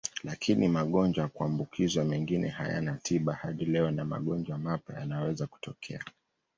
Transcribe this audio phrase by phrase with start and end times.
[0.23, 5.99] Lakini magonjwa ya kuambukizwa mengine hayana tiba hadi leo na magonjwa mapya yanaweza kutokea.